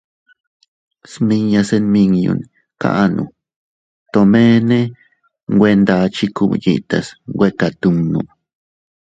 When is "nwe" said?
5.53-5.69, 7.35-7.47